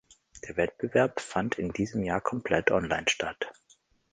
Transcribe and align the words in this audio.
Der 0.47 0.57
Wettbewerb 0.57 1.19
fand 1.21 1.59
in 1.59 1.73
diesem 1.73 2.01
Jahr 2.03 2.21
komplett 2.21 2.71
online 2.71 3.07
statt. 3.07 3.51